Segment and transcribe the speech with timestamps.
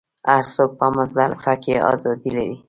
[0.29, 2.55] هر څوک په مزدلفه کې ازادي لري.